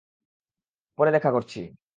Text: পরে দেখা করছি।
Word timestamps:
পরে 0.97 1.11
দেখা 1.11 1.29
করছি। 1.31 1.59